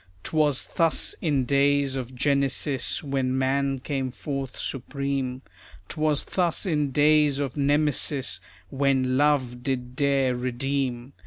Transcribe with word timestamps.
'Twas 0.23 0.65
thus 0.77 1.13
in 1.21 1.45
days 1.45 1.95
of 1.95 2.15
Genesis, 2.15 3.03
When 3.03 3.37
man 3.37 3.77
came 3.77 4.09
forth 4.09 4.57
supreme. 4.57 5.43
'Twas 5.89 6.25
thus 6.25 6.65
in 6.65 6.89
days 6.89 7.37
of 7.37 7.55
Nemesis, 7.55 8.39
When 8.71 9.15
Love 9.15 9.61
did 9.61 9.95
dare 9.95 10.35
redeem. 10.35 11.13